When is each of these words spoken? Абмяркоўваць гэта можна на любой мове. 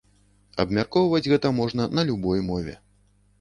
Абмяркоўваць 0.63 1.29
гэта 1.33 1.51
можна 1.59 1.87
на 1.99 2.07
любой 2.09 2.43
мове. 2.49 2.75